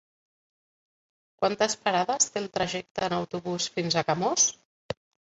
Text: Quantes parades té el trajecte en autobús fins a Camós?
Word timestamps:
Quantes 1.41 1.75
parades 1.83 2.31
té 2.37 2.41
el 2.43 2.47
trajecte 2.55 3.03
en 3.09 3.15
autobús 3.19 3.67
fins 3.75 3.99
a 3.99 4.05
Camós? 4.09 4.47